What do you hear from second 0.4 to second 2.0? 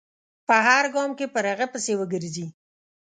په هر ګام کې پر هغه پسې